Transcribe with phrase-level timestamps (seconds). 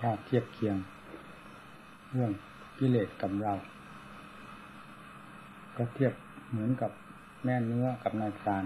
[0.00, 0.76] ถ้าเทียบเคียง
[2.12, 2.32] เรื่อง
[2.78, 3.54] กิเลสกับเรา
[5.76, 6.12] ก็เทียบ
[6.50, 6.90] เหมือนกับ
[7.44, 8.64] แม่เนื้อกับนายพราน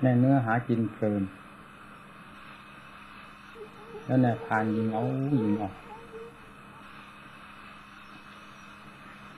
[0.00, 1.22] แม่เนื้อหากินเพลิน
[4.04, 5.02] แล้วนายพรานยิงเอา
[5.42, 5.74] ยิงออก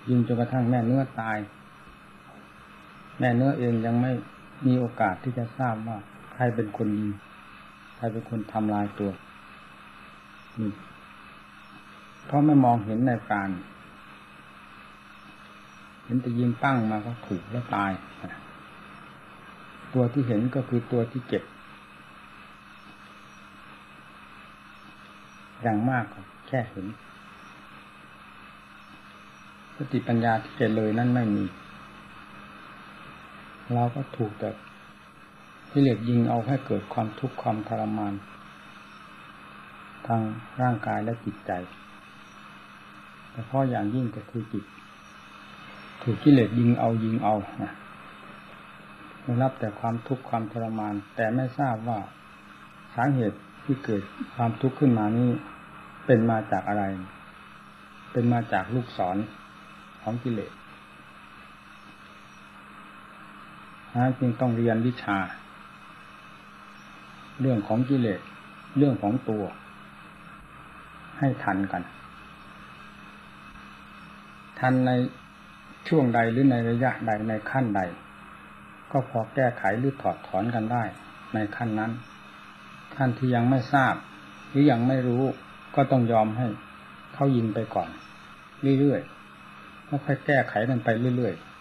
[0.08, 1.38] ยิงจนกระทั่งแม่เนื้อตาย
[3.18, 4.12] แม่เนื้อเองยังไม่
[4.66, 5.98] มีโอกาสที่จะทราบว่า
[6.34, 7.12] ใครเป็นคนยิง
[8.02, 9.10] รเป็นคนทำลายตัว
[12.26, 13.48] เพราะไม่มองเห็นในการ
[16.04, 17.90] เห็นแต่ยิงปั้งมาก็ถูกแล้วตาย
[19.94, 21.42] ตัวที่เห็นก็คือตัวที่เจ็บ
[25.62, 26.86] อย่างมากก็แค่เห็น
[29.76, 31.44] สติปัญญาที่จะเลยนั่นไม่มี
[33.74, 34.48] เราก็ถูกแต่
[35.74, 38.14] ที่เล็กยิงเอาให้เกิดความทุกข์ความทรมาน
[40.06, 40.20] ทาง
[40.60, 41.52] ร่างกายและจิตใจ
[43.30, 44.64] แต่พราะอย่างยิ่งก็คือจิต
[46.02, 47.34] ถูกกิเลสยิงเอายิงเอา
[49.22, 51.98] ได้รับแต่ความทุกข์ความทรมาน แต่ไม่ทราบว่า
[52.94, 54.02] สาเหตุที่เกิด
[54.34, 55.30] ความทุกข์ขึ้นมานี้
[56.06, 56.84] เป็นมาจากอะไร
[58.12, 59.16] เป็นมาจากลูกศร
[60.02, 60.52] ของกิเลส
[63.94, 65.18] นะจึงต้องเรียนวิชา
[67.42, 68.20] เรื่องของกิเลส
[68.76, 69.44] เรื่องของตัว
[71.18, 71.82] ให้ทันกัน
[74.58, 74.90] ทันใน
[75.88, 77.80] ช่วงใดหรือในระยะใดในขั้นใด
[78.90, 80.84] ก็พอแก้ไขหรือถอดถอนกันได้
[81.34, 81.92] ในขั้นนั้น
[82.94, 83.94] ท่านที่ยังไม่ทราบ
[84.48, 85.22] หรือยังไม่รู้
[85.74, 86.46] ก็ต้องยอมให้
[87.14, 87.88] เขายิงไปก่อน
[88.80, 91.51] เรื่อยๆแล้วค่อยแก้ไขกันไปเรื่อยๆ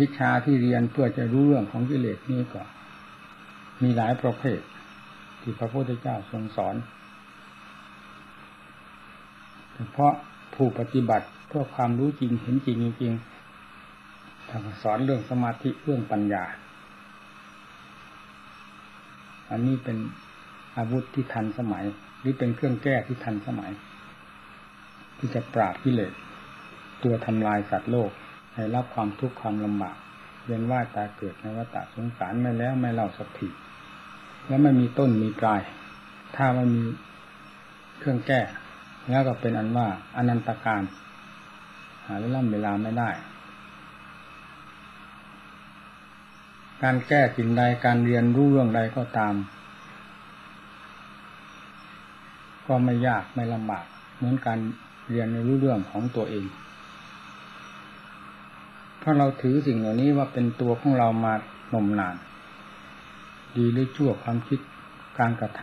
[0.00, 2.62] วิชาที่เรียนเพื่อจะรู้เรื่องของกิเลสนี้ก็
[3.82, 4.60] มีหลายประเภท
[5.40, 6.74] ที่พระพุทธเจ้าทรงสอน
[9.74, 10.12] เฉพาะ
[10.54, 13.12] ผู้ปฏิบัติเพื่อความรู้จริงเห็นจริงจริง
[14.48, 16.44] ทานสอนเรื่องสมาธิเรื่องปัญญา
[19.50, 19.96] อันนี้เป็น
[20.76, 21.84] อาวุธที่ทันสมัย
[22.20, 23.70] หรือเป็นเครื่องแก้ที่ทันสมัย
[25.18, 26.12] ที่จะปราบกิเลส
[27.02, 28.10] ตัวทำลายสัตว์โลก
[28.56, 29.96] ให้รับความทุกข์ความลำบาก
[30.44, 33.48] เวียนว่ายตายเกิดในวัฏสงสารไม่แล้วไม่เล่าสักที
[34.46, 35.60] แล้วไม่มีต้นมีปลาย
[36.36, 36.84] ถ้าไม่มี
[37.98, 38.40] เครื่องแก้
[39.08, 40.82] แล้วก็เป็นอันว่าอนันตการ
[42.06, 43.10] หาเวลาเวลาไม่ได้
[46.82, 49.34] การแก้สิ่งใดการเรียนรู้เรื่องใดก็ตาม
[52.66, 53.84] ก็ไม่ยากไม่ลำบาก
[54.16, 54.58] เหมือนการ
[55.08, 56.44] เรียนในรู้เรื่องของตัวเอง
[59.06, 61.34] ราะเราถือสิ่งเหล่านี้ว่าเป็นตัวของเรามา
[61.74, 62.16] นมนาน
[63.56, 64.60] ดีหรือชั่วความคิด
[65.18, 65.62] การกระท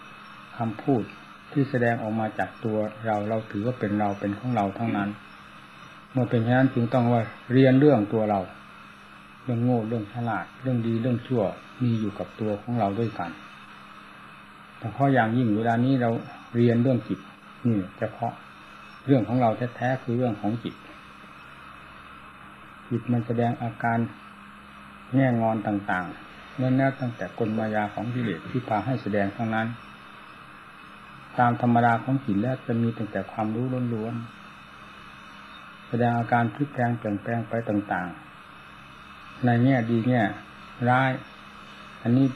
[0.00, 1.02] ำคำพูด
[1.52, 5.08] ที่แสดงออกมาจากตัวเราเราถือว่าเป็นเราเป็นของเราทั้งนั้น
[6.12, 7.22] เมื่อเป็นเช่นนั้นจึงต้องว่า
[7.52, 8.40] เรียนเรื่องตัวเรา
[9.44, 11.42] เรื่องโง่เรื่องฉลาด เรื่องดีเรื่องชั่ว
[11.82, 13.30] มีอยู่กับตัวของเราด้วยกัน
[14.78, 16.10] แต่เพราะอย่างยิ่งเวลานี้เรา
[16.56, 17.18] เรียนเรื่องจิต
[17.66, 18.32] นี่เฉพาะ
[19.06, 20.74] เรื่องของเราแท้ๆคือเรื่องของจิต
[22.88, 23.98] จิตมันแสดงอาการ
[25.14, 29.68] แง่งอนต่างๆนั่นแน่ตั้งแต่กลมายาของกิเลสที่พาให้แสดงทั้งนั้น
[31.38, 40.22] ตามธรรมดาของจิตแล้วจะมีตั้งแต่ความรู้ล้วนๆแสดงอาการพลิกแปลงเปลี่ยนแปลงไปต่างๆ ในแง่ดีแง่
[40.88, 41.10] ร้าย
[42.02, 42.26] อันนี้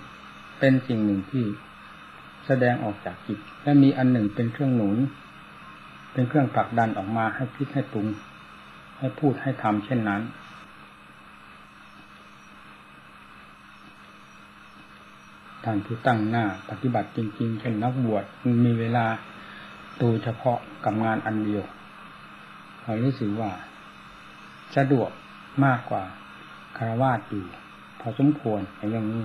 [0.59, 1.45] เป็นสิ่งหนึ่งที่
[2.47, 4.97] แสดงออกจากจิต และมีอันหนึ่งเป็นเครื่องหนุน
[6.13, 8.07] เป็นเครื่องผลักดันออกมาให้คิดให้ปรุง
[8.99, 10.23] ให้พูดให้ทำเช่นนั้น
[15.65, 18.25] ท่านผู้ตั้งหน้า ปฏิบัติจริงๆเช่นนักบวช
[18.65, 19.07] มีเวลา
[20.01, 21.65] โดยเฉพาะกับงานอันเดียว
[22.83, 23.51] เรารู้สึกว่า
[24.77, 25.11] สะดวก
[25.65, 26.03] มากกว่า
[26.77, 27.45] คารวาสอยู่
[28.01, 28.61] พอสมควร
[28.93, 29.25] อย่างนี้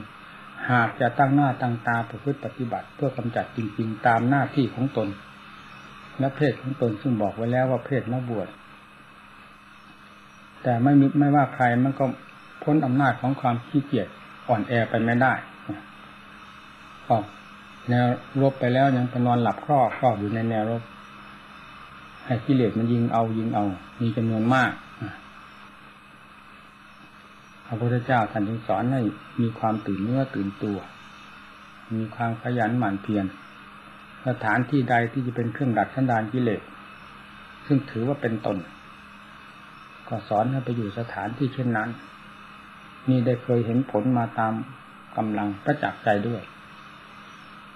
[0.72, 5.07] หากจะตั้งหน้าตั้งตาประพฤติปฏิบัติ เพื่อกำจัดจริง ๆ ตามหน้าที่ของตน
[6.19, 8.48] และเพศของตนซึ่งบอกไว้แล้วว่าเพศนักบวช
[10.63, 12.06] แต่ไม่มีไม่ว่าใครมันก็
[12.63, 14.07] พ้นอำนาจของความขี้เกียจ
[14.48, 15.34] อ่อนแอไปไม่ได้
[17.09, 17.24] ออก
[17.89, 18.06] แนว
[18.42, 20.83] รบไปแล้วยังไปนอนหลับครอบครอบอยู่ในแนวรบ
[22.25, 23.65] ให้กิเลสมันยิงเอายิงเอา
[24.01, 24.71] มีจำนวนมาก
[27.65, 29.01] พระพุทธเจ้าท่านจึงสอนให้
[29.42, 30.77] มีความตื่นเนื้อตื่นตัว
[31.95, 33.25] มีความขยันหมั่นเพียร
[34.27, 36.62] สถานที่ใดที่จะเป็นเครื่องดัดสันดานกิเลส
[37.65, 38.57] ซึ่งถือว่าเป็นตน
[40.07, 41.89] ก็สอนให้ไปอยู่สถานที่เช่นนั้น
[43.10, 44.53] นี่ได้เคยเห็นผลมาตาม
[45.18, 46.42] กำลังประจักษ์ใจด้วย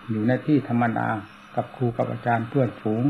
[0.10, 1.08] อยู่ในที่ธรรมดา
[1.56, 3.04] กับครูกับอาจารย์เพื่อนฝูง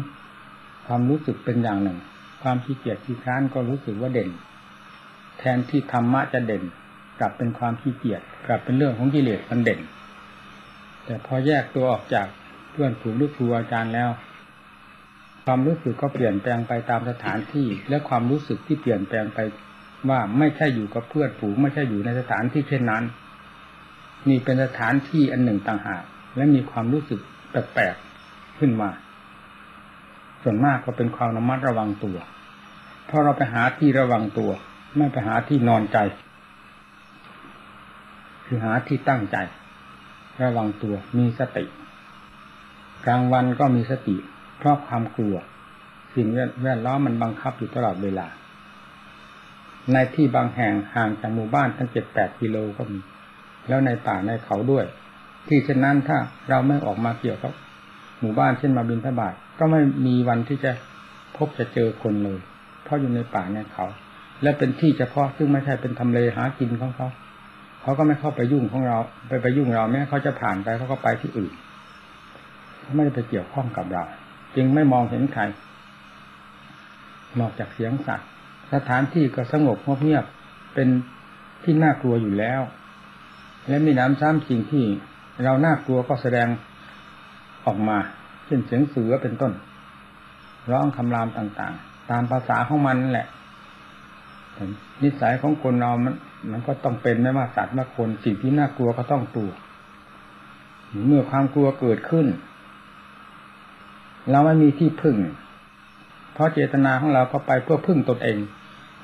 [0.88, 1.98] ความรู้สึกเป็นอย่างหนึ่ง
[2.42, 4.30] ความขี้เกียจขี้ค้านก็รู้สึกว่าเด่น
[5.40, 6.64] แทนที่ธรรมะจะเด่น
[7.20, 9.80] กลับเป็นความขี้เกียจกลับเป็นเรื่องของกิเลสมันเด่น
[11.06, 12.28] แต่พอแยกตัวออกจาก
[12.72, 14.10] เพื่อนฝูงหรือครูอาจารย์แล้ว
[15.46, 19.40] ความรู้สึกก็เปลี่ยนแปลงไปตามสถานที่ และความรู้สึกที่เปลี่ยนแปลงไป
[20.10, 23.04] ว่าไม่ใช่อยู่กับเพื่อนฝูงไม่ใช่อยู่ในสถานที่เช่นนั้น
[24.30, 26.04] นี่เป็นสถานที่อันหนึ่งต่างหาก
[26.36, 27.20] และมีความรู้สึก
[27.50, 28.90] แปลกๆขึ้นมา
[30.44, 32.18] ส่วนมากก็เป็นความระมัดระวังตัว
[33.06, 34.52] เพราะเราไปหาที่ระวังตัว
[34.98, 35.98] ไม่ไปหาที่นอนใจ
[38.46, 39.38] คือหาที่ตั้งใจ
[40.44, 41.66] ระวังตัวมีสติ
[43.06, 44.16] กลางวันก็มีสติ
[44.58, 45.36] เพราะความกลัว
[46.16, 46.28] สิ่ง
[46.64, 48.28] แวดล้อมมันบังคับอยู่ตลอดเวลา
[49.94, 53.00] ในที่บางแห่งห่างจากหมู่บ้านตั้งเจ็ดแปดกิโลก็มี
[53.68, 54.86] แล้วในป่าในเขาด้วย
[55.48, 56.18] ที่เช่นนั้นถ้า
[56.50, 57.52] เราไม่ออกมาเกี่ยวกับ
[58.20, 60.72] หมู่บ้านเช่นมาบินทบาทก็ไม่มีวันที่จะ
[61.38, 62.40] พบจะเจอคนเลย
[62.84, 63.86] เพราะอยู่ในป่าในเขา
[64.44, 67.08] และเป็นที่เฉพาะซึ่งไม่ใช่เป็นทำเลหากินของเขา
[67.82, 68.98] เขาก็ไม่เข้าไปยุ่งของเรา
[69.28, 71.52] ไปไปยุ่งเราแม้เขาจะผ่านไปเขาก็ไปที่อื่น
[72.82, 74.04] เขาไม่ได้ไปเกี่ยวข้องกับเรา
[74.56, 75.44] จึงไม่มองเห็นใคร
[77.40, 78.28] นอกจากเสียงสัตว์
[78.74, 80.26] สถานที่ก็สงบเงียบ
[80.74, 80.88] เป็น
[81.64, 82.62] ที่น่ากลัวอยู่แล้ว
[83.68, 84.86] และมีน้ำซ้ำสิ่งที่
[85.46, 86.48] เราน่ากลัวก็แสดง
[87.66, 87.98] ออกมา
[88.46, 89.54] เช่นเสียงเสือเป็นต้น
[90.72, 93.28] ร้องคำรามต่างๆ ตามภาษาของมันแหละ
[95.04, 96.14] นิสัยของคนเรามัน
[96.52, 99.52] มันก็ต้องเป็นไม่ว่าสัตว์ว่าคนสิ่งที่น่ากลัวก็ต้องกลัว
[101.08, 102.28] เมื่อความกลัวเกิดขึ้น
[104.30, 105.18] เราไม่มีที่พึ่ง
[106.34, 108.38] เพราะเจตนาของเราก็ไปเพื่อพึ่งตนเอง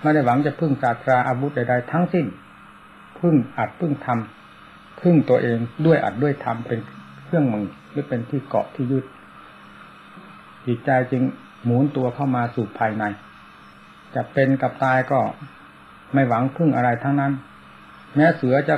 [0.02, 2.26] ไม่ได้หวังจะพึ่งศาสตราอาวุธใดๆทั้งสิ้น
[3.20, 4.47] พึ่งอัดพึ่งทำ
[5.02, 6.80] พึ่งตัวเองด้วยอัดด้วยทำเป็น
[7.26, 9.06] เครื่องมือหรือเป็นที่เกาะที่ยึด
[10.66, 11.24] จิตใจจึง
[11.64, 13.04] หมุนตัวเข้ามาสู่ภายใน
[14.16, 15.20] จะเป็นกับตายก็
[16.14, 17.32] ไม่หวังพึ่งอะไรทั้งนั้น
[18.16, 18.76] แม้เสือจะ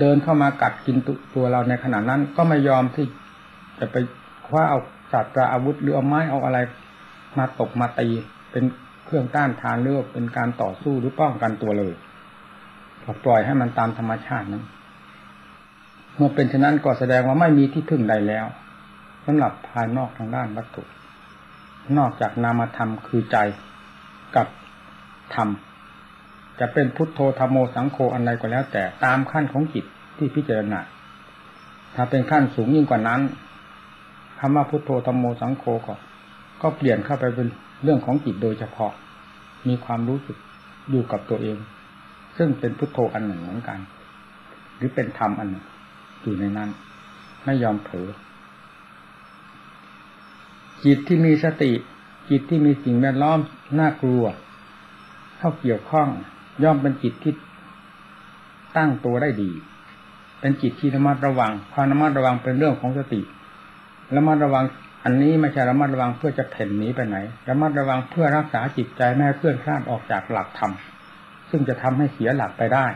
[0.00, 0.96] เดินเข้ามากัดกิน
[1.34, 3.06] ตัวเราในขณะนั้น ก็ไม่ยอมที่
[3.78, 3.96] จะไป
[4.46, 4.78] คว้าเอา
[5.12, 6.58] สัตว์อาวุธหรือเอาไม้เอาอะไร
[7.38, 8.08] มาตกมาตี
[8.52, 8.64] เป็น
[9.04, 11.92] เครื่องต้านทานหรือเป็นการต่อสู้หรือป้องกันตัวเลย
[13.24, 14.64] ปล่อยให้มันตามธรรมชาตินั้น
[16.18, 18.46] เมื่อเป็นเช่นนั้นก็แสดงว่าไม่มีที่พึ่งใดแล้ว
[19.24, 20.82] สำหรับภายนอกทางด้านวัตถุ
[21.98, 23.36] นอกจากนามธรรมคือใจ
[24.36, 24.46] กับ
[25.34, 25.48] ธรรม
[26.60, 29.84] จะเป็นพุทโธธรรมโมสังโฆอะไรก็แล้ว แต่ตามขั้นของจิต
[30.16, 30.80] ที่พิจารณา
[31.94, 33.20] ถ้าเป็นขั้นสูงยิ่งกว่านั้น
[34.38, 35.94] คำว่าพุทโธธรรมโมสังโฆก็
[36.62, 37.48] ก็เปลี่ยนเข้าไปเป็น
[37.84, 38.92] เรื่องของจิตโดยเฉพาะ
[39.68, 40.36] มีความรู้สึก
[40.90, 41.58] อยู่กับตัวเอง
[42.36, 43.78] ซึ่งเป็นพุทโธอันหนึ่งเหมือนกัน
[44.76, 45.64] หรือเป็นธรรมอันหนึ่ง
[46.22, 46.70] อยู่ในนั้น
[47.44, 48.08] ไม่ยอมเผลอ
[50.84, 51.72] จิตที่มีสติ
[52.30, 53.38] จิตที่มีสิ่งแวดล้อม
[53.78, 54.24] น่ากลัว
[55.38, 56.08] เข้าเกี่ยวข้อง
[56.62, 57.32] ย่อมเป็นจิตที่
[58.76, 59.50] ตั้งตัวได้ดี
[60.40, 63.20] เป็นจิตที่ระมัดระวังความระมัดระวังเป็นเรื่องของสติ
[64.16, 64.64] ระมัดระวัง
[65.04, 67.16] อันนี้ไม่ใช่ระมัดระวังเพื่อจะเพ่นหนีไปไหน
[67.48, 70.72] ระมัดระวังเพื่อรักษาจิตใจไม่ให้เคลื่อนคลาดออกจากหลักธรรม
[71.50, 72.86] ซึ่งจะทำให้เสียหลักไปได้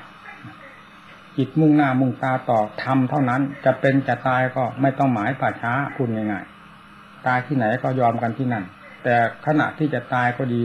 [1.37, 8.65] จิตมุ่งหน้ามุ่งตาต่อธรรมเท่านั้นจะเป็นจะตายก็ไม่ต้องหมายป่าช้าคุณง่ายๆตายที่ไหนก็ยอมกันที่นั่น
[9.05, 9.15] แต่
[9.47, 10.63] ขณะที่จะตายก็ดี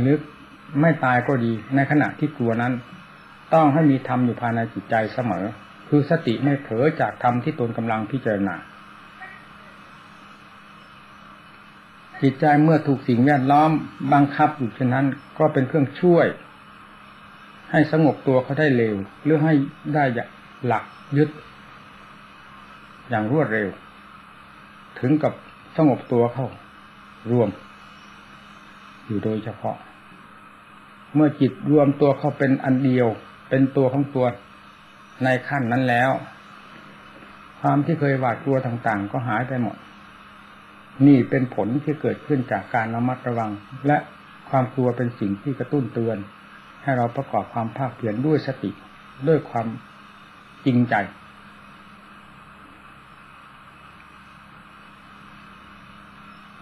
[0.00, 0.16] หรือ
[0.80, 2.72] ไม่ตายก็ดี ในขณะที่กลัวนั้น
[3.54, 5.44] ต้องให้มีธรรมอยู่ภายในจิตใจเสมอ
[5.88, 8.56] คือสติไม่เผลอจากธรรมที่ตนกำลังพิจารณา
[12.22, 13.70] จิตใจเมื่อถูกสิ่งแวดล้อม
[14.12, 15.06] บังคับอยู่เช่นนั้น
[15.38, 16.26] ก็เป็นเครื่องช่วย
[17.70, 18.94] ให้สงบตัวเขาได้เร็ว
[19.24, 19.54] หรือให้
[19.94, 20.04] ได้
[20.66, 20.84] หลัก
[21.16, 21.28] ยึด
[23.08, 23.68] อย่างรวดเร็ว
[25.00, 25.32] ถึงกับ
[25.76, 26.46] สงบตัวเข้า
[27.30, 27.48] รวม
[29.06, 29.76] อยู่โดยเฉพาะ
[31.14, 33.06] เมื่อจิตรวมตัวเข้าเป็นอันเดียว
[33.48, 34.26] เป็นตัวของตัว
[35.24, 36.10] ในขั้นนั้นแล้ว
[37.60, 39.76] ความที่เคยหวาดกลัวต่างๆ ก็หายไปหมด
[41.06, 43.50] นี่เป็นผลที่เกิดขึ้นจากการระมัดระวัง
[43.86, 43.96] และ
[44.50, 46.18] ความกลัวเป็นสิ่งที่กระตุ้นเตือน
[46.88, 48.70] ให้เราประกอบความภาคเพียรด้วยสติ
[49.28, 49.66] ด้วยความ
[50.64, 50.94] จริงใจ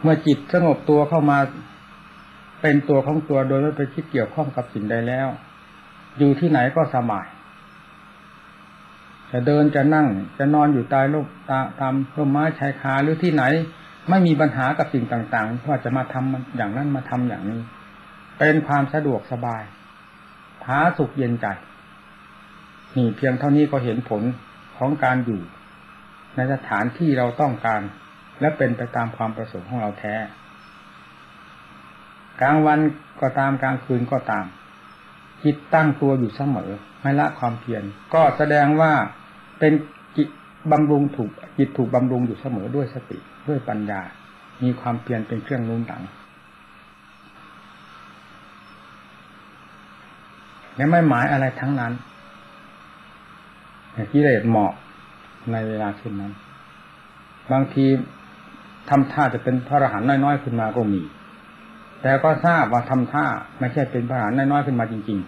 [0.03, 1.39] เมื่อจิตสงบตัวเข้ามา
[2.61, 5.29] เป็นตัวของตัวโดยไม่ไปคิดเกี่ยวข้องกับสิ่งใดแล้ว
[6.19, 7.27] อยู่ที่ไหนก็สบาย
[9.31, 10.07] จะเดินจะนั่ง
[10.39, 13.45] จะนอนอยู่ใต้ร่มตาตามร่มไม้ชายคาหรือที่ไหน
[14.11, 17.61] ไม่มีปัญหากับสิ่งต่างๆว่าจะมาทำอย่างนั้นมาทำอย่างนี้
[18.39, 19.63] เป็นความสะดวกสบาย
[20.67, 21.47] ผาสุขเย็นใจ
[22.93, 24.23] จนี่เพียงเท่านี้ก็เห็นผล
[24.77, 25.41] ของการอยู่
[26.37, 27.81] ในสถานที่เราต้องการ
[28.41, 30.15] และเป็นไปตามความประสงค์ของเราแท้
[32.41, 32.81] กลางวัน
[33.21, 34.45] ก็ตามกลางคืนก็ตาม
[35.45, 36.71] จิตตั้งตัวอยู่เสมอ
[37.01, 37.83] ไม่ละความเพียร
[38.15, 38.93] ก็แสดงว่า
[39.59, 39.73] เป็น
[40.17, 40.29] จิต
[40.73, 43.19] บำรุงถูกจิตถูกบำรุงอยู่เสมอด้วยสติ
[43.49, 44.01] ด้วยปัญญา
[44.63, 46.03] มีความเพียรเป็นเครื่องนุ่นหลัง
[50.77, 51.93] และไม่หมายอะไรทั้งนั้น
[54.13, 54.73] กิเลสเหมาะ
[55.53, 56.33] ในเวลาเช่นนั้น
[57.53, 57.87] บางที
[58.89, 61.03] ทำท่าจะเป็นพระอรหันต์น้อยๆขึ้นมาก็มี
[62.03, 63.27] แต่ก็ทราบว่าทำท่า
[63.59, 65.19] ไม่ใช่เป็นพระอรหันต์น้อยๆขึ้นมาจริง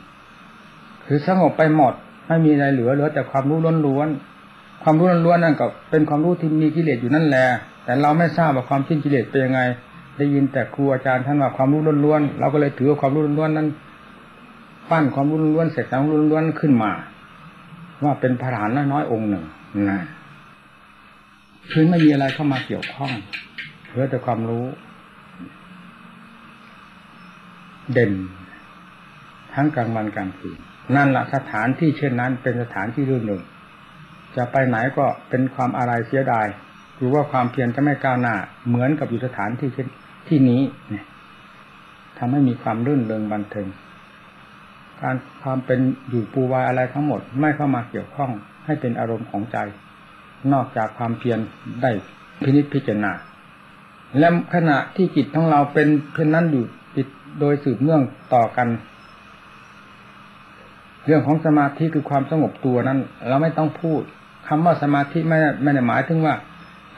[0.49, 1.93] ๆ คือสงบไปหมด
[2.27, 7.47] ไม่มีอะไรเหลือเหลือแต่ความรู้ล้วนๆความรู้ล้วนๆนั่นก็เป็นความรู้ที่มีกิเลสอยู่นั่นแหละ
[7.85, 9.61] แต่เราไม่ทราบว่าความสิ้นกิเลสเป็นยังไง
[10.19, 13.69] ได้ยินแต่ครูอาจารย์ท่านว่าความรู้ล้วนๆเราก็เลยถือว่าความรู้ล้วนๆนั้น
[14.91, 16.93] ปั้นความรู้ล้วนเสร็จความรู้ล้วนขึ้นมา
[18.05, 19.45] ว่าเป็นพระอรหันต์น้อยๆองค์หนึ่ง
[19.91, 20.01] นะ
[21.71, 23.13] คือไม่มีอะไรเข้ามาเกี่ยวข้อง
[23.89, 24.65] เหลือแต่ความรู้
[27.93, 28.13] เด่น
[29.55, 30.59] ทั้งกลางวันกลางคืน
[30.97, 33.43] นั่นแหละสถานที่เช่นนั้น เป็นสถานที่รื่นเริง
[34.37, 36.47] จะไปไหนก็เป็นความอะไรเสียดาย
[36.97, 38.35] หรือว่าความเพียรจะไม่ก้าวหน้า
[38.69, 39.89] เหมือนกับอยู่สถานที่เช่น
[40.29, 41.07] ที่นี้เนี่ย
[42.19, 43.67] ทำให้มีความรื่นเริงบันเทิง
[45.03, 48.31] การความเป็นอยู่ปูวายอะไรทั้งหมด ไม่เข้ามาเกี่ยวข้อง
[48.67, 49.59] ให้เป็นอารมณ์ของใจ
[50.53, 51.39] นอกจากความเพียร
[51.83, 51.91] ได้
[52.43, 53.13] พินิจพิจารณา
[54.19, 56.65] และขณะที่จิตของเราเป็นเช่นนั้นอยู่
[56.97, 57.07] จิต
[57.41, 58.03] โดยสืบเนื่อง
[58.35, 58.69] ต่อกัน
[61.07, 64.03] เรื่องของสมาธิคือความสงบตัวนั้น เราไม่ต้องพูด
[64.49, 66.35] คำว่าสมาธิไม่ไม่ได้หมายถึงว่า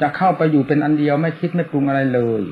[0.01, 2.43] จะเข้าไปอยู่เป็นอันเดียวไม่คิดไม่ปรุงอะไรเลย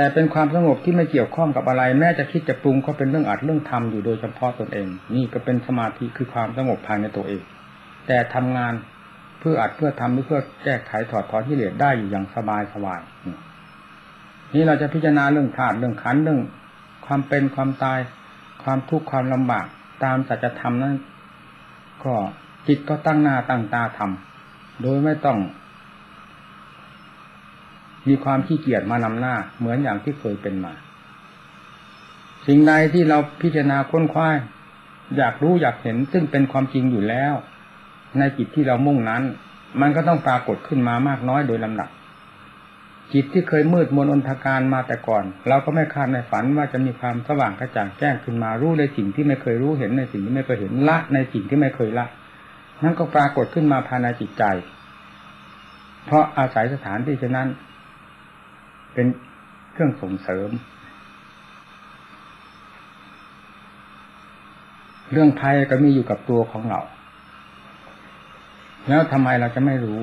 [0.00, 7.42] แต่เป็นความสงบที่ไม่เกี่ยวข้องกับอะไร แม้จะคิดจะปรุงก็เป็นเรื่องอัดเรื่องทำอยู่โดยเฉพาะตนเอง นี่ก็เป็นสมาธิคือความสงบภายในตัวเอง
[8.06, 8.72] แต่ทำงาน
[9.40, 13.00] เพื่ออัดเพื่อทำหรือเพื่อแก้ไขถอดถอนที่เหลือได้อยู่อย่างสบายสบาย
[14.54, 16.40] นี่เราจะพิจารณาเรื่องธาตุเรื่องขันเรื่อง
[17.06, 17.98] ความเป็นความตาย
[18.62, 19.66] ความทุกข์ความลำบาก
[20.04, 20.94] ตามสัจธรรมนั้น
[22.04, 22.14] ก็
[22.68, 25.38] จิตก็ตั้งหน้าตั้งตาทำโดยไม่ต้อง
[28.08, 30.72] มีความขี้เกียจมานำหน้า เหมือนอย่างที่เคยเป็นมา
[32.46, 34.28] สิ่งใดที่เราพิจารณาค้นคว้า
[35.16, 37.34] อยากรู้อยากเห็นซึ่งเป็นความจริงอยู่แล้ว
[38.18, 39.22] ในจิตที่เรามุ่งนั้น
[39.80, 41.88] มันก็ต้องปรากฏขึ้นมามากน้อยโดยลำดับ
[43.12, 52.06] จิตที่เคยมืดมนอนทการมาแต่ก่อน เราก็ไม่คาดในฝันว่าจะมีความสว่างกระจ่างแจ้งขึ้นมารู้ในสิ่งที่ไม่เคยรู้เห็นในสิ่งที่ไม่เคยเห็นละในสิ่งที่ไม่เคยละ
[52.84, 54.44] นั่นก็ปรากฏขึ้นมาภายในจิตใจ
[56.06, 57.48] เพราะอาศัยสถานที่เช่นนั้น
[58.98, 59.12] เป็น
[59.72, 60.50] เครื่องส่งเสริม
[65.12, 66.80] เรื่องภัยก็มีอยู่กับตัวของเรา
[68.88, 70.00] แล้วทำไมเราจะไม่รู้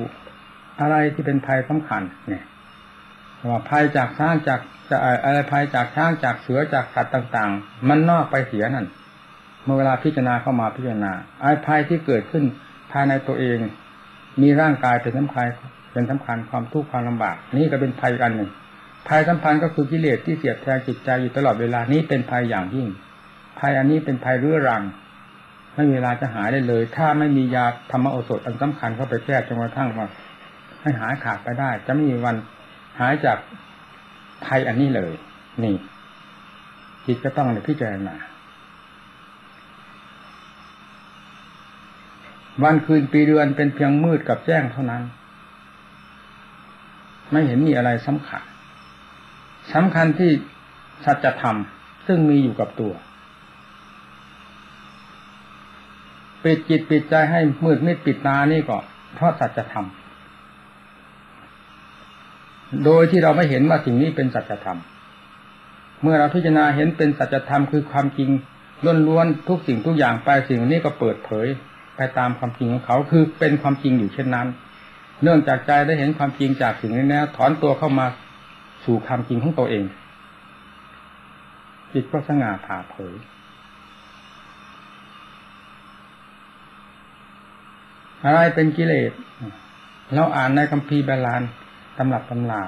[0.80, 2.44] อะไรที่เป็นภัยสำคัญ เนี่ย
[3.48, 4.60] ว่าภัยจากช้างจาก
[4.90, 8.86] จะอะไรภัยจากช้างจากเสือจากสัตว์ต่าง ๆ มันนอกไปเสียนั่น
[9.64, 12.44] เมื่อเวลาพิจารณาเข้ามาพิจารณาไอ้ภัยที่เกิดขึ้น
[12.90, 13.58] ภายในตัวเอง
[14.42, 15.46] มีร่างกายเป็นสำคัญ
[15.92, 18.50] เป็นสำคัญความทุกข์ความลำบาก นี่ก็เป็นภัยอันหนึ่ง
[19.08, 22.88] ภัยสัมพันธ์ก็คือกิเลสที่เสียบแทงจิตใจอยู่ตลอดเวลานี้เป็นภัยอย่างยิ่ง
[23.58, 24.82] ภัยอันนี้เป็นภัยเรื้อรัง
[25.74, 30.06] ไม่มีเวลาจะหายได้เลย ถ้าไม่มียาธรรมโอสถอันสำคัญเข้าไปแก้จนกระทั่งว่า
[30.80, 32.36] ให้หายขาดไปได้ จะไม่มีวัน
[33.00, 33.38] หายจาก
[34.44, 35.12] ภัยอันนี้เลย
[35.62, 35.76] นี่
[37.06, 38.16] จิตก็ต้องเลยพิจารณา
[42.62, 45.02] วันคืนปีเดือนเป็นเพียงมืดกับแจ้งเท่านั้น
[47.30, 48.42] ไม่เห็นมีอะไรสำคัญ
[49.74, 50.30] สำคัญที่
[51.04, 51.56] สัจธรรม
[52.06, 52.92] ซึ่งมีอยู่กับตัว
[56.42, 58.78] ปิดจิตปิดใจให้มืดมิดปิดตานี่ก็
[59.14, 59.86] เพราะสัจธรรม
[62.84, 64.78] โดยที่เราไม่เห็นว่าสิ่งนี้เป็นสัจธรรม
[66.02, 68.30] เมื่อเราพิจารณาเห็นเป็นสัจธรรมคือความจริง
[69.08, 71.46] ล้วนๆทุกสิ่งทุกอย่างไปสิ่งนี้ก็เปิดเผย
[71.96, 74.48] ไปตามความจริงของเขาคือเป็นความจริงอยู่เช่นนั้น
[75.22, 78.06] เนื่องจากใจได้เห็นความจริงจากสิ่งนี้แล้วถอนตัวเข้ามา
[78.86, 79.84] สู่ความจริงของตัวเอง
[81.92, 83.14] จิตก็สง่าผ่าเผย
[88.24, 89.12] อะไรเป็นกิเลส
[90.14, 91.42] เราอ่านในคัมภีร์ใบลาน
[91.98, 92.62] ตำรับตำรา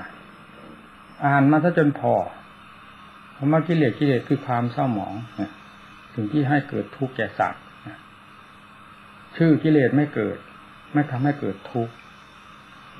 [1.26, 2.14] อ่านมาซะจนพอ
[3.36, 5.14] คำว่ากิเลสกิเลสคือความเศร้าหมอง
[6.14, 7.62] สิ่งที่ให้เกิดทุกข์แก่สัตว์
[9.36, 10.36] ชื่อกิเลสไม่เกิด
[10.94, 11.92] ไม่ทำให้เกิดทุกข์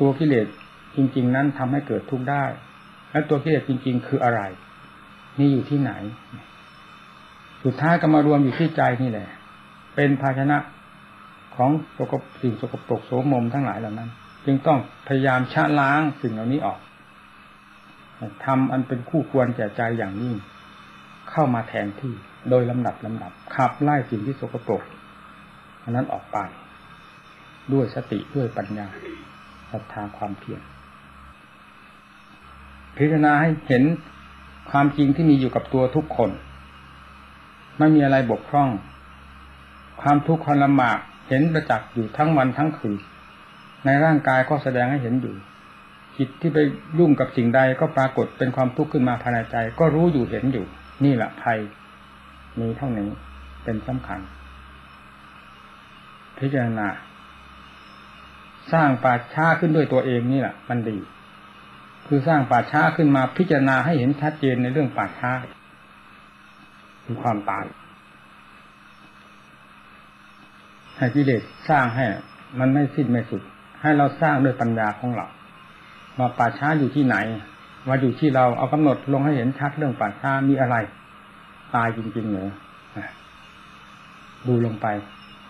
[0.00, 0.46] ตัวกิเลส
[0.96, 2.44] จริง ๆ นั้นทำให้เกิดทุกข์ได้
[3.10, 4.40] แล้วตัวกิเลสจริง ๆ คืออะไร
[5.38, 5.92] นี่อยู่ที่ไหน
[7.64, 9.28] สุดท้ายก็มารวมอยู่ที่ใจนี่แหละ
[9.94, 10.58] เป็นภาชนะ
[11.56, 14.10] ของสกปสิ่งสกปรกโสมมทั้งหลายเหล่านั้น
[14.46, 16.80] จึงต้องพยายามชะล้างสิ่งเหล่านี้ออก
[18.44, 20.34] ทำอันเป็นคู่ควรแก่ใจอย่างยิ่ง
[21.30, 22.14] เข้ามาแทนที่
[22.50, 24.82] โดยลำดับลำดับขับไล่สิ่งที่สกปรก
[25.84, 26.38] อันนั้นออกไป
[27.72, 28.86] ด้วยสติด้วยปัญญา
[29.70, 30.60] ศรัทธาความเพียร
[32.98, 33.84] พิจารณาให้เห็น
[34.70, 36.30] ความจริงที่มีอยู่กับตัวทุกคน
[37.78, 38.68] ไม่มีอะไรบกพร่อง
[40.02, 42.94] ความทุกข์ความลำบากเห็นประจักษ์อยู่ทั้งวันทั้งคืน
[43.84, 45.34] ในร่างกายก็แสดงให้เห็นอยู่
[46.16, 46.58] จิตที่ไป
[46.98, 50.66] ยุ่งกับสิ่งใดก็ปรากฏเป็นความทุกข์ขึ้นมาภายในใจ ก็รู้อยู่เห็นอยู่
[51.04, 51.58] นี่แหละภัย
[52.60, 53.08] มีเท่านี้
[53.64, 54.20] เป็นสำคัญ
[56.38, 56.88] พิจารณา
[58.72, 60.98] สร้างป่าช้าขึ้นด้วยตัวเองนี่แหละมันดี
[62.08, 65.30] คือสร้างป่าช้าขึ้นมาพิจารณาให้เห็นชัดเจนในเรื่องป่าช้า
[67.04, 67.64] คือความตาย
[70.96, 72.04] ให้กิเลสสร้างให้
[72.58, 73.42] มันไม่สิ้นไม่สุด
[73.82, 75.26] ให้เราสร้างด้วยปัญญาของเรา
[76.18, 77.16] ว่าป่าช้าอยู่ที่ไหน
[77.86, 80.76] ว่าอยู่ที่เราเอากำหนดลงให้เห็นชัดเรื่องป่าช้ามีอะไร
[81.74, 82.50] ตายจริงๆเหรอ
[84.46, 84.86] ดูลงไป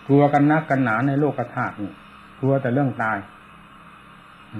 [0.07, 1.91] กลัวกันนักกันหนาในโลกธาตุนี่
[2.39, 3.17] กลัวแต่เรื่องตาย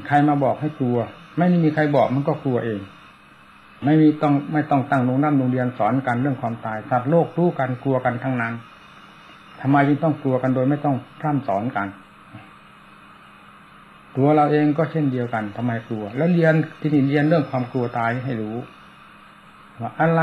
[0.08, 0.98] ใครมาบอกให้กลัว
[1.40, 2.80] ไม่มีใครบอกมันก็กลัวเอง
[3.84, 8.54] ไม่มีต้องไม่ต้องตั้งโรงน้ำโรงเรียนสอนกันเรื่องความตายสัตว์โลกรู้กันกลัวกันทั้งนั้น
[9.62, 11.88] ทำไมจึงต้องกลัวกันโดยไม่ต้องพร่ำสอนกัน
[14.18, 18.56] ตัวเราเองก็เช่นเดียวกันทำไมกลัว แล้วเรียนที่นี่เรียนเรื่องความกลัวตายให้รู้
[19.82, 20.22] ว่าอะไร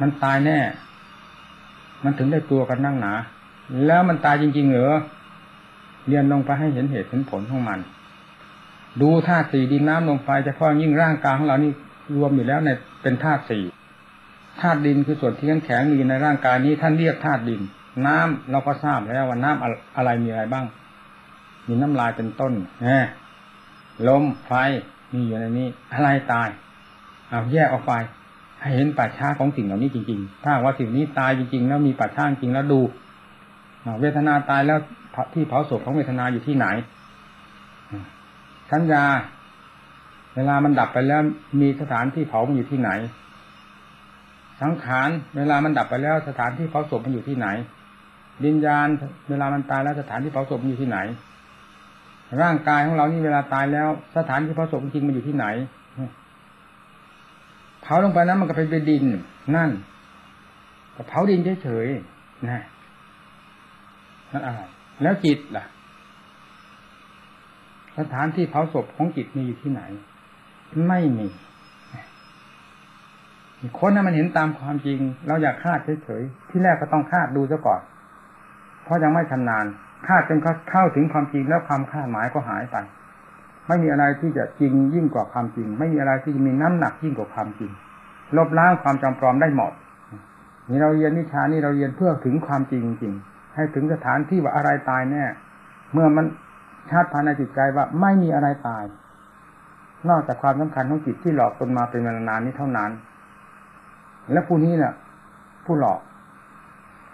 [0.00, 0.58] มันตายแน่
[2.04, 3.12] มันถึงได้กลัวกันนั่งหนา
[3.86, 4.94] แล้วมันตายจริงๆเหรอ
[6.08, 7.78] เรียนลงไปให้เห็นเหตุเห็นผลของมัน
[9.02, 11.72] ดูธาตุสี่ดินน้ำลมไฟเฉพาะยิ่งร่างกายของเรานี่
[12.16, 12.70] รวมอยู่แล้วใน
[13.02, 13.64] เป็นธาตุสี่
[14.60, 17.60] ธาตุดินคือส่วนที่แข็งแข็งมีในร่างกายนี้ท่านเรียกธาตุดิน
[18.06, 20.64] น้ำเราก็ทราบแล้วว่าน้ำอะไรมีอะไรบ้าง
[21.68, 22.88] มีน้ำลายเป็นต้นแหม
[24.08, 24.52] ลมไฟ
[25.14, 26.48] มีอยู่ในนี้ อะไรตาย
[27.28, 27.92] เอาแยกออกไป
[28.60, 32.80] ให้เห็นป่าช้าของสิ่งเหล่านี้จริงๆ ถ้าว่าสิ่งนี้ตายจริงๆ แล้วมีป่าช้าจริงแล้วดู
[34.00, 34.78] เวทนาตายแล้ว
[35.34, 36.66] ที่เผาศพของเวทนาอยู่ที่ไหน
[38.72, 39.04] สัญญา
[40.36, 41.20] เวลามันดับไปแล้ว
[41.60, 42.90] มีสถานที่เผามันอยู่ที่ไหน
[44.62, 47.48] สังขารเวลามันดับไปแล้ว สถานที่เผาศพมันอยู่ที่ไหน
[48.44, 48.86] วิญญาณ
[49.28, 50.98] เวลามันตายแล้วสถานที่เผาศพมันอยู่ที่ไหน
[52.42, 55.46] ร่างกายของเรานี่เวลาตายแล้ว สถานที่เผาศพจริงมันอยู่ที่ไหน
[57.82, 59.04] เผาลงไปนั้นมันก็เป็นดิน
[59.56, 59.70] นั่น
[60.96, 62.62] ก็เผาดินเฉยๆนะ
[64.32, 64.60] นั่นอะไร
[65.02, 65.64] แล้วจิตล่ะ
[67.98, 69.82] สถานที่เผาศพของจิตมีอยู่ที่ไหน
[70.88, 71.26] ไม่มี
[73.78, 77.80] คนนั้นมันเห็นตามความจริง เราอยากคาดเฉยๆที่แรกก็ต้องคาดดูซะก่อน
[78.84, 79.64] เพราะยังไม่ชำนาญ
[80.06, 80.38] คาดจน
[80.70, 82.76] เข้าถึงความจริงแล้วความคาดหมายก็หายไป
[83.68, 87.70] ไม่มีอะไรที่จะจริงยิ่งกว่าความจริง ไม่มีอะไรที่จะมีน้ำหนักยิ่งกว่าความจริง
[88.36, 89.72] ลบล้างความจำปลอมได้หมด
[90.68, 93.14] นี่เราเรียนวิชานี่เราเรียนเพื่อถึงความจริงจริง
[93.54, 95.24] ให้ถึงสถานที่ว่าอะไรตายแน่
[95.92, 96.26] เมื่อมัน
[96.90, 98.84] ชาติภายในจิตใจว่าไม่มีอะไรตาย
[100.08, 102.90] นอกจากความสำคัญของจิตที่หลอกตนมาเป็นเวลานานนี้เท่านั้น
[104.32, 104.92] และผู้นี้แหละ
[105.66, 106.00] ผู้หลอก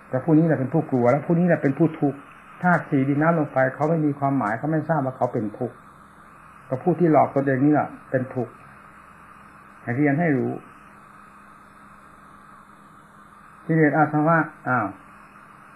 [0.08, 2.18] แต่ผู้นี้แหละเป็นผู้กลัว แล้วผู้นี้แหละเป็นผู้ทุกข์
[2.62, 5.76] ธาตุสีดินน้ำลมไฟเขาไม่มีความหมายเขาไม่ทราบว่าเขาเป็นทุกข์
[6.66, 8.52] แต่ผู้ที่หลอกตัวเองนี่แหละเป็นทุกข์
[9.82, 10.52] ให้เรียนให้รู้
[13.64, 14.86] ที่เรียนอาสวะอ้าว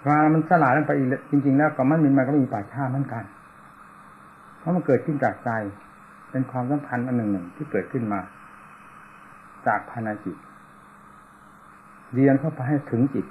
[0.01, 3.25] เวลามันสลายลงไปอีกจริง ๆ แล้วก็มันมีมันก็มีป่าชาเหมือนกัน
[4.67, 5.51] ราะมันเกิดขึ้นจากใจ
[6.31, 8.21] เป็นความสัมพันธ์อันหนึ่งหนึ่งที่เกิดขึ้นมา
[9.67, 10.37] จากภายในจิต
[12.15, 13.27] เรียนเข้าไปให้ถึงจิต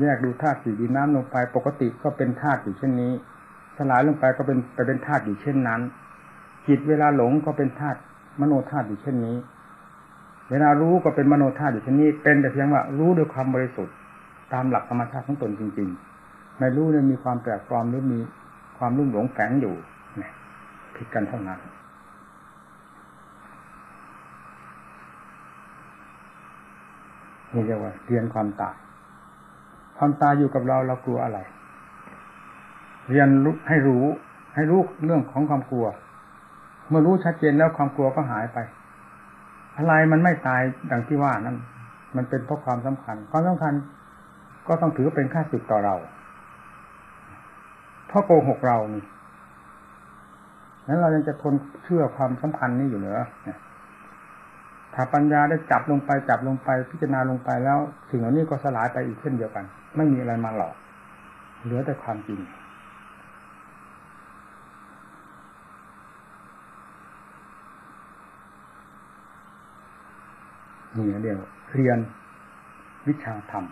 [0.00, 3.12] แยกดูธาตุสีดินน้ำลงไป ปกติก็เป็นธาตุอยู่เช่นนี้
[3.76, 5.80] สลายลงไปก็เป็นไปเป็นธาตุอยู่เช่นนั้น
[6.68, 7.98] จิตเวลาหลงก็เป็นธาตุ
[8.40, 9.36] มโนธาตุอยู่เช่นนี้
[10.50, 13.94] เวลารู้ก็เป็นมโนธาตุอยู่เช่นนี้ เป็นแต่เพียงว่ารู้ด้วยความบริสุทธิ์
[14.52, 15.88] ตามหลักธรรมชาติของตนจริง
[16.24, 18.20] ๆ ไม่รู้เนี่ยมีความแปลกปลอมหรือมี
[18.78, 19.74] ความรุ่มหลงแฝงอยู่
[20.96, 21.58] ผิดกันเท่านั้น
[27.52, 28.74] นี่เรียกว่าเรียนความตาย
[29.98, 31.38] ความตายอยู่กับเราเรากลัวอะไร
[33.10, 34.04] เรียนรู้ให้รู้
[34.54, 35.86] ให้รู้เรื่องของความกลัว
[36.88, 38.58] เมื่อรู้ชัดเจนแล้วความกลัวก็หายไป
[39.76, 40.60] อะไรมันไม่ตาย
[40.90, 41.56] ดังที่ว่านั้น
[42.16, 43.74] มันเป็นเพราะความสำคัญ ความสำคัญ
[44.68, 45.96] ก็ต้องถือเป็นค่าสึกต่อเรา
[48.08, 49.04] เพราะโกหกเรานี่
[50.88, 53.24] นั้นเรายังจะทนเชื่อความสัมพันธ์นี้อยู่เหรอ
[54.94, 57.78] ถ้าปัญญาได้จับลงไปจับลงไปพิจารณาลงไปแล้ว
[58.10, 59.64] สิ่งเหล่านี้ก็สลายไปอีกเช่นเดียวกัน
[59.96, 60.74] ไม่มีอะไรมาหลอก
[61.64, 62.40] เหลือแต่ความจริง
[70.96, 71.38] นี่เดียว
[71.74, 71.98] เรียน
[73.06, 73.64] วิชาธรรม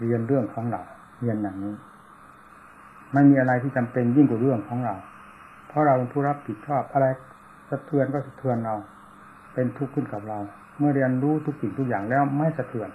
[0.00, 0.82] เรียนเรื่องของเรา
[1.20, 1.74] เรียนอย่างนี้
[3.12, 4.94] ไม่มีอะไรที่จำเป็นยิ่งกว่าเรื่องของเรา
[5.68, 7.06] เพราะเราเป็นผู้รับผิดชอบอะไร
[7.70, 8.74] สะเทือนก็สะเทือนเรา
[9.54, 10.38] เป็นทุกข์ขึ้นกับเรา
[10.78, 12.88] เมื่อเรียนรู้ทุกสิ่งทุกอย่างแล้วไม่สะเทือน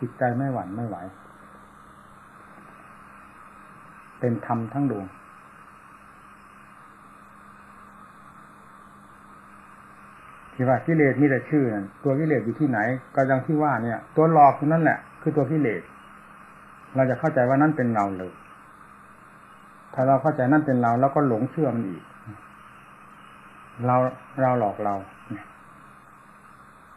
[0.00, 0.96] จิตใจไม่หวั่นไม่ไหว
[4.20, 5.06] เป็นธรรมทั้งดวง
[10.52, 12.78] ที่ว่ากิเลสมีแต่ชื่อนั่นตัวกิเลสอยู่ที่ไหน
[13.14, 15.82] ก็ยังที่ว่าเนี่ย ตัวหลอกนั่นแหละ คือตัวกิเลส
[16.94, 18.32] เราจะเข้าใจว่านั่นเป็นเราเลย
[19.94, 22.02] ถ้าเราเข้าใจนั่นเป็นเราแล้วก็หลงเชื่อมันอีก
[23.86, 23.96] เรา
[24.40, 24.94] เราหลอกเรา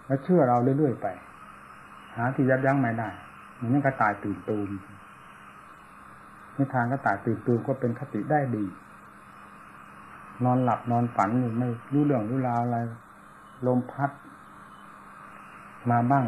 [0.06, 1.08] แล้วเชื่อเราเรื่อยๆไป
[2.15, 3.10] หาที่ยับยั้งไม่ได้
[3.60, 4.69] มันนี่ก็ตายตื่นตูม
[6.58, 8.65] นิทานก็ตายตื่นตูมก็เป็นคติได้ดี
[10.43, 12.77] นอนหลับนอนฝันอยู่ไม่รู้เรื่องรู้ราวอะไร
[13.67, 14.12] ลมพัด
[15.89, 16.25] มาบ้าง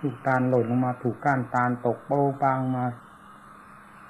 [0.00, 2.84] ถูกตาลหล่นลงมาถูกก้านตาลตกโป้ปางมา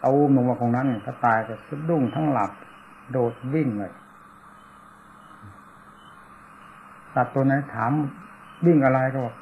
[0.05, 2.51] ตูมลงมาตรงนั้นก็ตายก็สะดุ้งทั้งหลับ
[3.11, 3.93] โดดวิ่งเลย
[7.15, 7.93] สัตว์ตัวไหนถาม
[8.67, 9.35] วิ่งอะไรก็บอก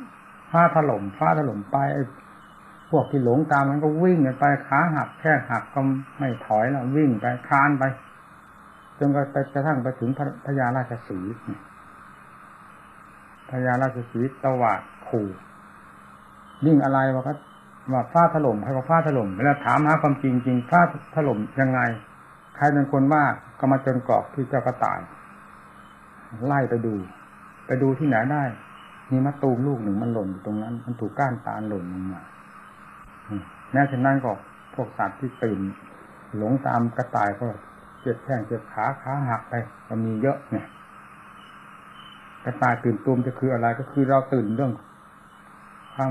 [0.51, 2.03] ฟ้าถล่มฟ้าถล่มไปไอ้
[2.90, 5.81] พวกที่หลงตามมันก็วิ่งไปขาหักแค่หักก็
[6.19, 7.85] ไม่ถอยแล้ววิ่งไปคานไป
[8.99, 9.16] จนไป
[9.55, 10.11] กระทั่งไปถึง
[10.47, 11.19] พญาราชสี
[13.51, 15.29] พญาราชสีตวาดขู่
[16.64, 17.35] วิ่งอะไรวะก็
[17.92, 20.81] ว่าฟ้าถล่มใครว่าฟ้าถล่มเวลาถามหาความจริงจริงฟ้า
[21.16, 21.81] ถล่มยังไง
[22.57, 23.22] ใครเป็นคนว่า
[23.59, 24.99] ก็มาจนกรอบที่เจ้ากระต่าย
[26.46, 26.94] ไล่ไปดู
[27.66, 28.42] ไปดูที่ไหนได้
[29.11, 32.22] มีมะตูมลูกหนึ่งมันหล่นอยู่ตรงนั้น มันถูกก้านตาลหล่นลงมา
[33.72, 34.33] แม้ฉะนั้นก็
[34.75, 35.61] พวกสัตว์ที่ตื่น
[36.37, 37.46] หลงตามกระต่ายก็
[38.01, 39.55] เจ็บแข้งเจ็บขาขาหักไป
[39.88, 40.66] ก็มีเยอะเนี่ย
[42.44, 44.72] กระต่ายตื่นตูมจะคืออะไรก็คือเราตื่นเรื่อง
[45.94, 46.07] ควา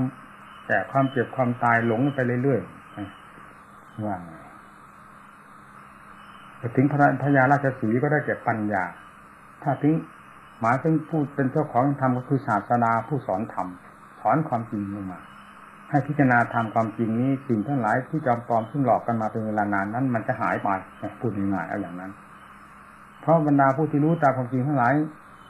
[0.66, 4.20] แก่ความเจ็บความตายหลงไปเรื่อยๆว่าง
[6.58, 8.84] แต่ถึงพระยาราชสีก็ได้แก่ปัญญา
[9.62, 9.92] ถ้าถึง
[10.60, 13.68] หมายถึงผู้เป็นเจ้าของธรรมก็คือศาสดาผู้สอนธรรม
[14.20, 15.20] สอนความจริงลงมา
[15.90, 20.68] ให้พิจารณาธรรมความจริงนี้สิ่งทั้งหลายที่จอมปลอมซึ่งหลอกกันมาเป็นเวลานานนั้น มันจะหายไป
[21.20, 22.12] พูดง่ายๆเอาอย่างนั้น
[23.20, 24.92] เพราะบรรดาผู้ที่รู้ตามความจริงทั้งหลาย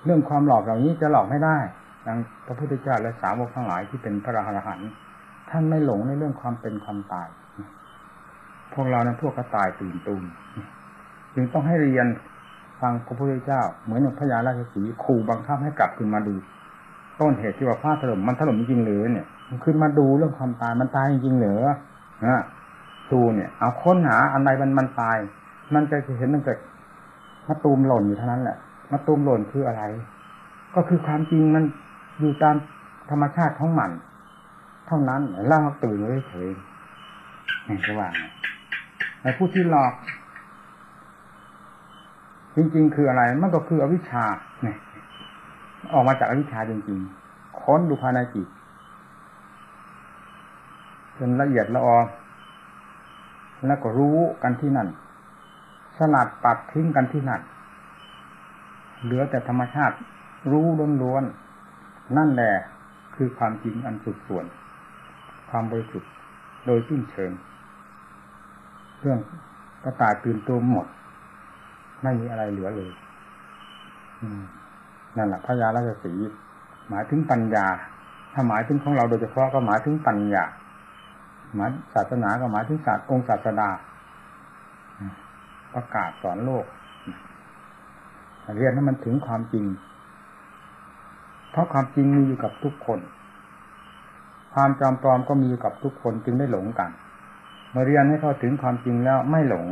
[0.05, 1.59] เรื่องความหลอกเหล่านี้จะหลอกไม่ได้
[2.07, 4.91] ดังพระพุทธเจ้าและสาวกทั้งหลายที่เป็นพระอรหันต์
[5.51, 7.29] ท่านไม่หลงในเรื่องความเป็นความตาย
[8.73, 10.23] พวกเรานั้นพวกกระต่ายตื่นตูม
[11.35, 12.07] จึงต้องให้เรียน
[12.81, 16.35] ฟังพระพุทธเจ้า เหมือนอย่างพระยาราชสีขู่บังคับให้กลับขึ้นมาดู
[17.21, 21.61] ต้นเหตุที่ว่าฟ้าถล่มมันถล่มจริงหรือเนี่ยมันขึ้นมาดูเรื่องความตายมันตายจริงหรือ
[22.27, 22.43] นะ
[23.13, 25.17] ดูเนี่ย เอาค้นหาอันใดมันมันตาย
[25.75, 26.55] มันจะเห็นตั้งแต่
[27.49, 28.57] มะตูมหล่นอยู่เท่านั้นแหละ
[28.93, 29.83] มะตูมหล่นคืออะไร
[30.75, 31.65] ก็คือความจริงมัน
[32.21, 32.57] อยู่ตาม
[33.11, 33.91] ธรรมชาติของมัน
[34.87, 36.49] เท่านั้นเราตื่นเลยเฉย
[37.69, 38.09] นี่ก็ว่า
[39.21, 39.95] แต่ผู้ที่หลอก
[42.57, 44.25] จริงๆ คืออะไร มันก็คืออวิชชา
[44.63, 44.79] เนี่ย
[45.93, 48.49] ออกมาจากอวิชชาจริงๆ ค้นดูภายในจิต
[51.19, 51.99] จนละเอียดละออ
[53.67, 54.89] แล้วก็รู้กันที่นั่น
[55.97, 57.41] สลัดปัดทิ้งกันที่นั่น
[59.03, 59.97] เหลือแต่ธรรมชาติ
[60.51, 60.67] รู้
[61.03, 62.55] ล้วนๆ นั่นแหละ
[63.15, 64.45] คือความจริงอันสุดส่วน
[65.51, 66.11] ความบริสุทธิ์
[66.67, 67.33] โดยสิ้นเชิง
[69.01, 69.19] เรื่อง
[69.85, 70.87] กระต่ายตื่นตัวหมด
[72.03, 72.91] ไม่มีอะไรเหลือเลย
[75.17, 76.13] นั่นแหละพระยาราชสี
[76.89, 77.67] หมายถึงปัญญา
[78.33, 80.45] ถ้าหมายถึงของเราโดยเฉพาะก็หมายถึงปัญญา
[81.55, 83.69] หมายศาสนาก็หมายถึงศาสตร์องค์ศาสดา
[85.75, 86.65] ประกาศสอนโลก
[88.57, 89.65] เรียนให้มันถึงความจริง
[91.51, 92.99] เพราะความจริงมีอยู่กับทุกคน
[94.59, 96.91] ความจอมปลอมก็มีอยู่กับทุกคนจึงได้หลงกัน
[97.71, 99.67] เมื่อเรียนให้เข้าถึงความจริงแล้วไม่หลง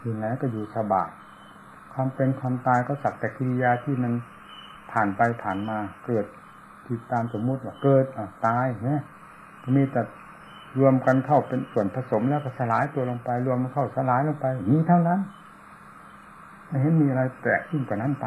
[0.00, 1.08] อยู่ไหนก็อยู่สบาย
[1.92, 4.12] ความเป็นความตายก็สักแต่กิริยาที่มัน
[4.90, 6.24] ผ่านไปผ่านมาเกิด
[6.86, 9.02] ที่ตามสมมุติว่าเกิดอะตายเนี่ย
[9.76, 10.02] มีแต่
[10.80, 15.20] รวมกันเข้าเป็นส่วนผสมแล้วก็สลายตัวลงไป รวมมันเข้าสลายลงไปมีเท่านั้น
[16.66, 18.26] ไม่เห็นมีอะไรแปลกขึ้นกว่านั้นไป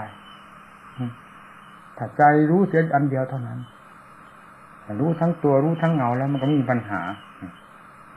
[1.97, 3.59] ถ้าใจรู้เสียอันเดียวเท่านั้น
[4.99, 7.01] รู้ทั้งตัวรู้ทั้งเงาแล้วมันก็ไม่มีปัญหา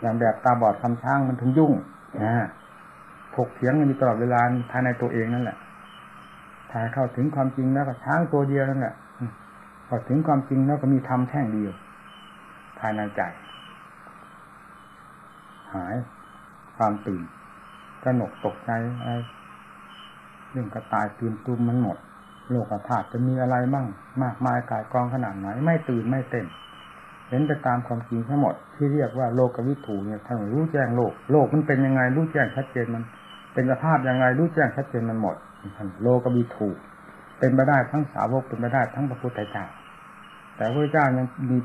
[0.01, 1.73] อย่างแบบตาบอดคำช้างมันถึงยุ่ง
[2.23, 2.49] นะ
[3.37, 5.59] ถกเถียงกันอยู่ตลอดเวลาภายในตัวเองนั่นแหละ
[6.71, 8.95] ถ้าเข้าถึงความจริงแล้วก็ช้างตัวเดียวนั่นแหละ
[9.87, 11.73] พอถึงความจริงแล้วก็มีธรรมแท่งเดียว
[12.79, 13.23] ภายในใจ
[15.75, 15.95] หาย
[16.77, 17.23] ความตื่น
[18.03, 19.13] กระหนกตกใจอะไร
[20.51, 21.99] เรื่องกระตายตื่นตุ้มมันหมด
[22.53, 23.87] โลกธาตุจะมีอะไรบ้าง
[24.23, 26.47] มากมายกายกองขนาดไหนไม่ตื่นไม่เต้น
[27.29, 33.03] เห็นไปตามความจริงทั้งหมดที่เรียกว่าโลกวิถูเนี่ยท่านรู้แจ้งโลก โลกมันเป็นยังไงรู้แจ้งชัดเจนมัน
[33.55, 35.37] เป็นสภาพยังไงรู้แจ้งชัดเจนมันหมด
[35.77, 36.69] ท่านโลกวิถู
[37.38, 39.65] เป็นไปได้ทั้งสาวกเป็นไปได้ทั้งพระพุทธเจ้า
[40.57, 41.57] แต่พระเจ้ายังมี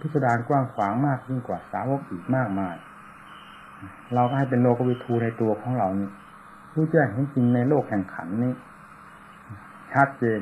[0.00, 2.76] พิสดารกว้างขวางมากยิ่งกว่าสาวกอีกมากมาย
[4.14, 6.10] เราก็ให้เป็นโลกวิทูในตัวของเรานี่
[6.74, 8.52] รู้แจ้งจริงในโลกแห่งขันนี้
[9.94, 10.40] ชัดเจน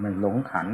[0.00, 0.66] ไม่หลงขัน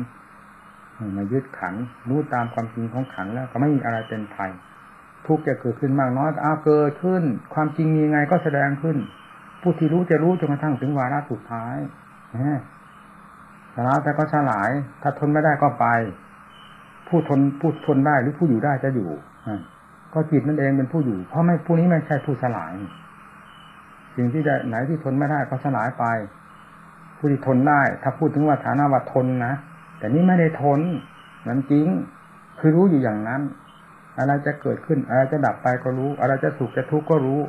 [1.15, 1.75] ไม่ยึดขัน
[2.09, 4.51] รู้ตามความจริงของขันแล้วก็ไม่มีอะไรเป็นภัย
[5.27, 7.23] ทุกข์จะเกิดขึ้นมากน้อยอาเกิดขึ้น
[7.55, 8.97] ความจริงมีไงก็แสดงขึ้น
[9.63, 11.77] ผู้ที่รู้จะรู้จนกระทั่งถึงวาระสุดท้าย
[13.75, 14.71] สลายแต่ก็สลาย
[15.03, 15.87] ถ้าทนไม่ได้ก็ไป
[17.09, 19.11] ผู้ทนผู้ทนได้หรือผู้อยู่ได้จะอยู่
[20.13, 22.75] ก็จิตนั่นเองเป็นผู้อยู่ เพราะไม่ผู้นี้ไม่ใช่ผู้สลาย
[24.17, 26.05] สิ่งที่จะไหนที่ทนไม่ได้ก็สลายไป
[27.17, 29.55] ผู้ที่ทนได้ ถ้าพูดถึงว่าฐานะว่าทนนะ
[29.99, 30.81] แต่นี่ไม่ได้ทน
[31.49, 31.87] นั้นจริง
[32.59, 33.41] คือรู้อยู่อย่างนั้น
[34.19, 37.41] อะไรจะเกิดขึ้นอะไรจะดับไปก็รู้ อะไรจะสุขจะทุกข์ก็รู้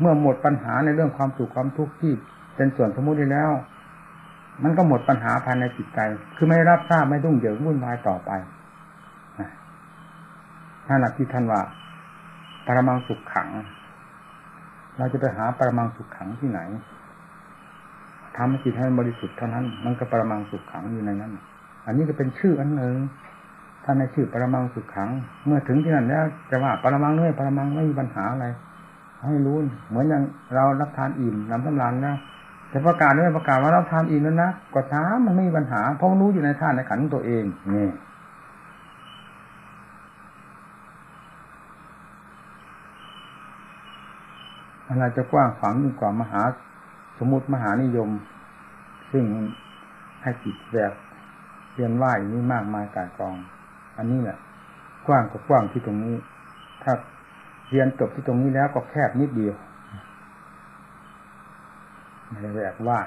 [0.00, 2.12] เมื่อหมดปัญหาในเรื่องความสุขความทุกข์ที่
[2.56, 3.50] เป็นส่วนสมมุติแล้ว
[4.62, 5.98] มันก็หมดปัญหาภายในจิตใจ
[6.36, 8.30] คือไม่รับทราบไม่ดุ้งเหยิงวุ่นวายต่อไป
[10.88, 11.60] นั่นแหละที่ท่านว่า
[12.66, 13.48] ปรมังสุขขัง
[14.98, 16.60] เราจะไปหาปรมังสุขขังที่ไหน
[18.36, 21.32] ทำจิตให้บริสุทธิ์เท่านั้น มันก็ปรมังสุขขังอยู่ในนั้น
[21.86, 22.94] อันนี้ก็เป็นชื่ออันหนึ่ง
[23.84, 25.08] ถ้าในชื่อปรมังสุขขัง
[25.46, 28.46] เมื่อถึงที่นั่นแล้วจะว่าปรมังด้วยปรมังไม่มีปัญหาอะไร
[29.24, 29.56] ให้รู้
[29.88, 30.22] เหมือนอย่าง
[30.54, 32.14] เรารับทานอิ่มน้ำสำรานนะ
[32.70, 37.88] แต่ประกาศด้วยประกาศว่ารับทานอิ่มแล้วนะก็ช้ามันไม่มีปัญหาเพราะรู้อยู่ในท่านในขันตัวเองนี่
[44.88, 46.42] อะไรจะกว้างขวางยิ่งกว่ามหา
[47.18, 48.10] สมมติมหานิยม
[49.12, 49.24] ซึ่ง
[50.22, 50.92] ให้จิตแบบ
[51.74, 53.36] เรียนว่ายนี้มากมายกายกอง
[53.96, 54.38] อันนี้แหละ
[55.06, 56.14] กว้างก็กว้างที่ตรงนี้
[56.82, 56.92] ถ้า
[57.70, 59.54] เรียนจบที่ตรงนี้แล้วก็แคบนิดเดียว
[62.28, 62.98] ไม่ได้แบบว่า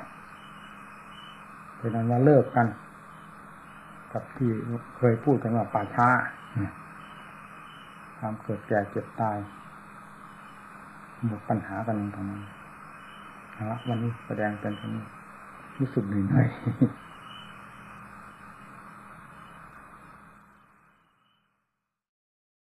[1.78, 2.68] เป็นนั้นว่าเลิกกัน
[4.12, 4.50] กับที่
[4.98, 6.10] เคยพูดกันว่าป่าช้า
[8.18, 9.38] ความเกิดแก่เจ็บตาย
[11.28, 12.42] หมดปัญหากันตรงนั้น
[13.90, 15.04] วันนี้แสดงเป็นตรงนี้
[15.80, 16.48] รู้สึกเหนื่อย